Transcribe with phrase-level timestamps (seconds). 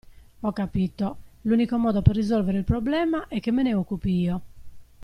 [0.41, 4.41] Ho capito, l'unico modo per risolvere il problema è che me ne occupi io.